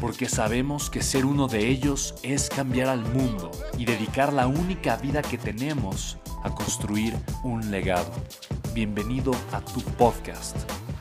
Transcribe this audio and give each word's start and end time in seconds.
porque 0.00 0.28
sabemos 0.28 0.90
que 0.90 1.02
ser 1.02 1.24
uno 1.24 1.48
de 1.48 1.68
ellos 1.68 2.14
es 2.22 2.48
cambiar 2.48 2.88
al 2.88 3.00
mundo 3.12 3.50
y 3.78 3.84
dedicar 3.84 4.32
la 4.32 4.46
única 4.46 4.96
vida 4.96 5.22
que 5.22 5.38
tenemos 5.38 6.18
a 6.42 6.50
construir 6.50 7.16
un 7.42 7.70
legado. 7.70 8.10
Bienvenido 8.74 9.32
a 9.52 9.60
tu 9.60 9.80
podcast, 9.80 10.56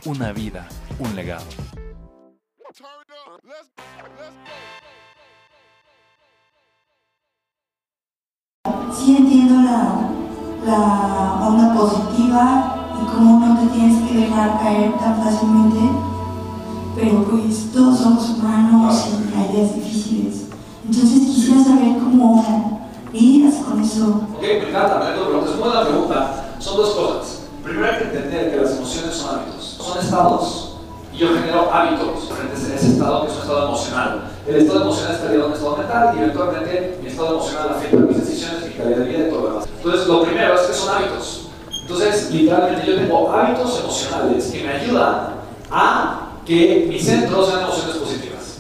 Una 0.05 0.31
vida, 0.31 0.67
un 1.00 1.16
legado. 1.16 1.45
Sí 8.94 9.17
entiendo 9.17 9.61
la, 9.61 11.39
onda 11.42 11.73
positiva 11.75 12.92
y 13.02 13.16
cómo 13.16 13.45
no 13.45 13.59
te 13.59 13.67
tienes 13.67 14.09
que 14.09 14.17
dejar 14.17 14.59
caer 14.59 14.98
tan 14.98 15.23
fácilmente 15.23 16.14
pero 16.96 17.24
pues 17.24 17.72
todos 17.74 18.00
somos 18.00 18.30
humanos 18.30 19.06
y 19.08 19.38
hay 19.38 19.56
días 19.56 19.76
difíciles. 19.76 20.46
Entonces 20.88 21.20
quisiera 21.28 21.64
saber 21.64 21.98
cómo 22.00 22.90
lidias 23.12 23.56
con 23.56 23.82
eso. 23.82 24.28
Ok, 24.34 24.42
me 24.42 24.70
encanta, 24.70 25.00
me 25.00 25.06
encanta, 25.12 25.52
es 25.52 25.60
buena 25.60 25.82
pregunta. 25.82 26.56
Son 26.60 26.78
dos 26.78 26.96
cosas. 26.96 27.40
Primero 27.64 27.88
hay 27.88 27.98
que 27.98 28.04
entender 28.06 28.52
que 28.52 28.62
las 28.62 28.78
emociones 28.78 29.16
son 29.16 29.36
hábitos, 29.36 29.78
son 29.80 30.00
estados. 30.00 30.78
Y 31.12 31.18
yo 31.18 31.28
genero 31.30 31.70
hábitos 31.72 32.30
frente 32.30 32.54
a 32.54 32.76
ese 32.76 32.88
estado 32.88 33.22
que 33.22 33.28
es 33.28 33.36
un 33.36 33.42
estado 33.42 33.68
emocional. 33.68 34.32
El 34.48 34.56
estado 34.56 34.82
emocional 34.84 35.16
está 35.16 35.30
ligado 35.30 35.46
a 35.46 35.48
un 35.48 35.54
estado 35.54 35.78
mental 35.78 36.16
y 36.16 36.20
eventualmente 36.20 37.00
mi 37.02 37.08
estado 37.08 37.30
emocional 37.36 37.70
afecta 37.70 37.98
mis 37.98 38.18
decisiones, 38.18 38.68
mi 38.68 38.73
calidad 38.73 38.98
de 38.98 39.06
vida 39.06 39.28
y 39.28 39.30
todo 39.30 39.42
lo 39.42 39.48
demás. 39.50 39.68
Entonces, 39.78 40.08
lo 40.08 40.23
primero 40.23 40.56
es 40.56 40.62
que 40.62 40.73
son 40.73 40.96
hábitos. 40.96 41.48
Entonces, 41.82 42.32
literalmente 42.32 42.86
yo 42.86 42.96
tengo 42.96 43.32
hábitos 43.32 43.80
emocionales 43.80 44.46
que 44.46 44.64
me 44.64 44.70
ayudan 44.73 45.36
a 45.72 46.25
que 46.46 46.86
mi 46.88 47.00
centro 47.00 47.46
sean 47.46 47.64
emociones 47.64 47.96
positivas. 47.98 48.60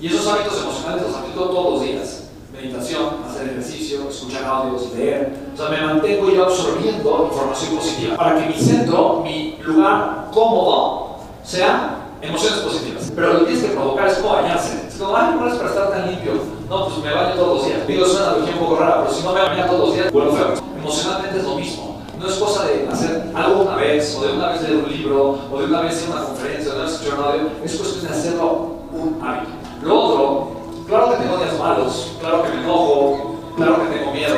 Y 0.00 0.06
esos 0.06 0.26
hábitos 0.26 0.60
emocionales 0.62 1.02
los 1.06 1.16
aplico 1.16 1.44
todos 1.44 1.74
los 1.74 1.82
días. 1.82 2.18
Meditación, 2.52 3.16
hacer 3.28 3.48
ejercicio, 3.50 4.08
escuchar 4.08 4.44
audios, 4.44 4.92
leer. 4.96 5.50
O 5.52 5.56
sea, 5.56 5.68
me 5.68 5.80
mantengo 5.80 6.30
yo 6.30 6.44
absorbiendo 6.44 7.28
información 7.30 7.76
positiva 7.76 8.16
para 8.16 8.38
que 8.38 8.54
mi 8.54 8.54
centro, 8.54 9.20
mi 9.22 9.58
lugar 9.62 10.28
cómodo, 10.32 11.16
sea 11.44 11.98
emociones 12.20 12.60
positivas. 12.60 13.12
Pero 13.14 13.32
lo 13.32 13.38
que 13.40 13.44
tienes 13.46 13.64
que 13.64 13.70
provocar 13.72 14.08
es 14.08 14.18
como 14.18 14.34
bañarse. 14.34 14.86
Es 14.88 14.94
como, 14.94 15.16
ay, 15.16 15.34
no 15.38 15.48
es 15.48 15.54
para 15.54 15.68
estar 15.68 15.90
tan 15.90 16.10
limpio. 16.10 16.32
No, 16.68 16.86
pues 16.86 16.98
me 16.98 17.12
baño 17.12 17.34
todos 17.34 17.58
los 17.58 17.66
días. 17.66 17.86
Digo, 17.86 18.06
es 18.06 18.14
una 18.14 18.28
analogía 18.28 18.54
un 18.54 18.60
poco 18.60 18.76
rara, 18.76 19.02
pero 19.02 19.14
si 19.14 19.22
no 19.22 19.32
me 19.32 19.42
baño 19.42 19.66
todos 19.66 19.88
los 19.88 19.94
días, 19.94 20.12
bueno, 20.12 20.32
feo. 20.32 20.54
Emocionalmente 20.78 21.38
es 21.38 21.44
lo 21.44 21.54
mismo. 21.56 21.91
No 22.22 22.28
es 22.28 22.34
cosa 22.36 22.66
de 22.66 22.88
hacer 22.88 23.32
algo 23.34 23.62
una 23.62 23.74
vez, 23.74 24.16
o 24.16 24.24
de 24.24 24.32
una 24.34 24.50
vez 24.50 24.62
leer 24.62 24.76
un 24.76 24.88
libro, 24.88 25.38
o 25.50 25.58
de 25.58 25.64
una 25.64 25.80
vez 25.80 26.04
ir 26.04 26.12
a 26.12 26.16
una 26.16 26.24
conferencia, 26.26 26.70
o 26.70 26.74
de 26.74 26.80
una 26.80 26.84
vez 26.84 26.94
escuchar 26.94 27.18
un 27.18 27.24
audio. 27.24 27.50
Es 27.64 27.74
cuestión 27.74 28.04
de 28.04 28.16
hacerlo 28.16 28.48
un 28.92 29.18
hábito. 29.20 29.50
Lo 29.82 30.00
otro, 30.00 30.50
claro 30.86 31.10
que 31.10 31.16
tengo 31.16 31.36
días 31.38 31.58
malos, 31.58 32.12
claro 32.20 32.44
que 32.44 32.48
me 32.50 32.62
enojo, 32.62 33.40
claro 33.56 33.76
que 33.82 33.98
tengo 33.98 34.12
miedo. 34.12 34.36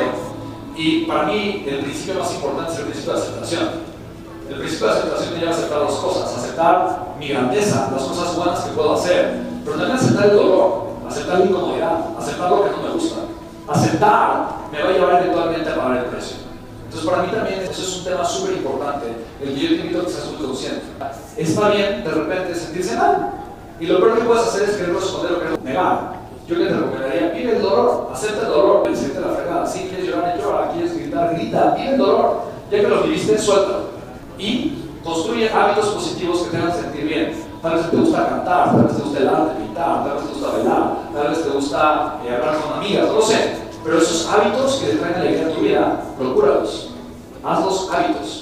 Y 0.75 1.05
para 1.05 1.23
mí, 1.27 1.63
el 1.67 1.79
principio 1.81 2.15
más 2.15 2.33
importante 2.33 2.73
es 2.73 2.79
el 2.79 2.85
principio 2.85 3.13
de 3.13 3.19
aceptación. 3.19 3.69
El 4.49 4.55
principio 4.55 4.87
de 4.87 4.93
aceptación 4.93 5.33
me 5.33 5.39
lleva 5.39 5.51
a 5.51 5.53
aceptar 5.53 5.79
dos 5.79 5.95
cosas: 5.95 6.37
aceptar 6.37 7.15
mi 7.19 7.27
grandeza, 7.27 7.91
las 7.93 8.03
cosas 8.03 8.35
buenas 8.35 8.59
que 8.61 8.71
puedo 8.71 8.95
hacer, 8.95 9.41
pero 9.63 9.77
también 9.77 9.97
aceptar 9.97 10.25
el 10.25 10.35
dolor, 10.35 10.87
aceptar 11.07 11.39
la 11.39 11.45
incomodidad, 11.45 11.99
aceptar 12.17 12.49
lo 12.49 12.63
que 12.63 12.71
no 12.71 12.77
me 12.77 12.89
gusta. 12.89 13.15
Aceptar 13.67 14.47
me 14.71 14.81
va 14.81 14.89
a 14.89 14.91
llevar 14.91 15.21
eventualmente 15.21 15.69
a 15.69 15.75
pagar 15.75 15.97
el 15.97 16.05
precio. 16.05 16.44
Entonces, 16.95 17.11
para 17.11 17.23
mí 17.23 17.35
también 17.35 17.59
eso 17.59 17.81
es 17.81 17.97
un 17.97 18.03
tema 18.05 18.23
súper 18.23 18.53
importante, 18.55 19.07
el 19.41 19.53
que 19.53 19.59
yo 19.59 19.67
te 19.67 19.75
invito 19.75 19.99
a 19.99 20.05
que 20.05 20.11
seas 20.11 20.27
muy 20.31 20.47
consciente. 20.47 20.81
Está 21.35 21.69
bien, 21.69 22.05
de 22.05 22.09
repente, 22.09 22.55
sentirse 22.55 22.95
mal. 22.95 23.31
Y 23.81 23.87
lo 23.87 23.99
peor 23.99 24.17
que 24.17 24.23
puedes 24.23 24.43
hacer 24.43 24.69
es 24.69 24.77
querer 24.77 24.93
responder 24.93 25.33
o 25.33 25.39
querer 25.39 25.61
negar. 25.61 26.15
Yo 26.47 26.55
que 26.55 26.65
te 26.67 26.73
recomendaría, 26.73 27.31
vive 27.31 27.57
el 27.57 27.61
dolor, 27.61 28.11
acepta 28.13 28.47
el 28.47 28.53
dolor, 28.53 28.87
siente 28.95 29.19
la 29.19 29.27
fregada. 29.27 29.67
Si 29.67 29.79
quieres 29.89 30.07
llorar, 30.07 30.39
llora, 30.39 30.71
quieres 30.71 30.97
gritar, 30.97 31.35
grita, 31.35 31.75
vive 31.75 31.89
el 31.89 31.97
dolor. 31.97 32.41
Ya 32.71 32.79
que 32.79 32.87
lo 32.87 33.03
viviste, 33.03 33.37
suéltalo. 33.37 33.89
Y 34.37 34.85
construye 35.03 35.49
hábitos 35.49 35.87
positivos 35.89 36.43
que 36.43 36.51
te 36.51 36.57
hagan 36.57 36.79
sentir 36.79 37.03
bien. 37.03 37.33
Tal 37.61 37.75
vez 37.75 37.91
te 37.91 37.97
gusta 37.97 38.29
cantar, 38.29 38.71
tal 38.71 38.83
vez 38.85 38.95
te 38.95 39.03
gusta 39.03 39.19
el 39.19 39.27
arte, 39.27 39.55
pintar, 39.59 40.05
tal 40.05 40.13
vez 40.13 40.23
te 40.23 40.33
gusta 40.33 40.47
bailar, 40.47 40.93
tal 41.13 41.27
vez 41.27 41.43
te 41.43 41.49
gusta 41.49 42.19
eh, 42.25 42.35
hablar 42.35 42.61
con 42.61 42.73
amigas, 42.77 43.07
no 43.07 43.13
lo 43.15 43.21
sé. 43.21 43.64
Pero 43.85 43.99
esos 43.99 44.27
hábitos 44.27 44.77
que 44.77 44.87
te 44.87 44.95
traen 44.95 45.13
alegría 45.13 45.45
a 45.45 45.51
tu 45.51 45.61
vida, 45.61 46.03
procúralos. 46.17 46.89
Haz 47.43 47.65
los 47.65 47.91
hábitos. 47.91 48.41